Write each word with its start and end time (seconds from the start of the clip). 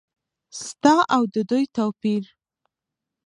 ستا 0.65 0.95
او 1.15 1.23
د 1.33 1.35
دوی 1.49 1.65
توپیر؟ 1.77 2.23